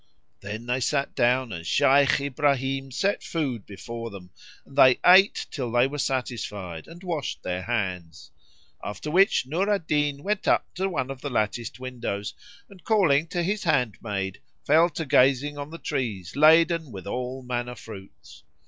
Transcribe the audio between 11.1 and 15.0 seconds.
of the latticed windows, and, calling to his handmaid fell